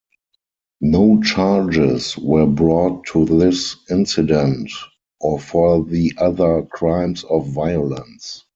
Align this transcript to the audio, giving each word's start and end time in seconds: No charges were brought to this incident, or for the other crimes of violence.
No 0.81 1.21
charges 1.21 2.17
were 2.17 2.47
brought 2.47 3.05
to 3.11 3.23
this 3.25 3.75
incident, 3.91 4.71
or 5.19 5.37
for 5.39 5.83
the 5.83 6.11
other 6.17 6.63
crimes 6.63 7.23
of 7.25 7.45
violence. 7.49 8.43